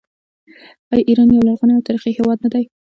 آیا 0.91 1.03
ایران 1.07 1.29
یو 1.31 1.45
لرغونی 1.47 1.73
او 1.75 1.85
تاریخي 1.87 2.11
هیواد 2.17 2.37
نه 2.43 2.49
دی؟ 2.53 2.63